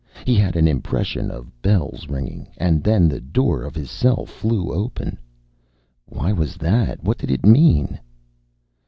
[0.25, 2.47] He had an impression of bells ringing.
[2.57, 5.19] And then the door of his cell flew open.
[6.07, 7.03] Why was that?
[7.03, 7.99] What did it mean?